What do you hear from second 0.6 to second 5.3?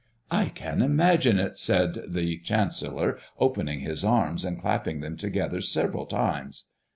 imagine it," said the chancellor, opening his arms and clapping them